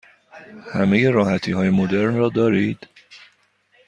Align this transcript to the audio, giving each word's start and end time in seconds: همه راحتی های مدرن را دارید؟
همه 0.73 1.09
راحتی 1.09 1.51
های 1.51 1.69
مدرن 1.69 2.15
را 2.15 2.29
دارید؟ 2.29 2.87